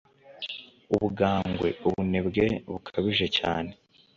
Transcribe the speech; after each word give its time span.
ubwangwe: 0.95 1.69
ubunebwe. 1.87 2.45
bukabije 2.71 3.27
cyane 3.37 3.71